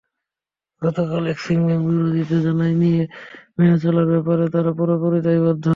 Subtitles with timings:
[0.81, 3.05] গতকাল Axis bank বিবৃতিতে জানায়, নিয়ম
[3.57, 5.65] মেনে চলার ব্যাপারে তারা পুরোপুরি দায়বদ্ধ।